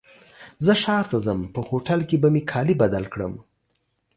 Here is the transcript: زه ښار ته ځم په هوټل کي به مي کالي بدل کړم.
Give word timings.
زه 0.65 0.73
ښار 0.81 1.05
ته 1.11 1.17
ځم 1.25 1.39
په 1.53 1.59
هوټل 1.69 1.99
کي 2.09 2.17
به 2.21 2.27
مي 2.33 2.41
کالي 2.51 2.75
بدل 2.81 3.03
کړم. 3.13 3.33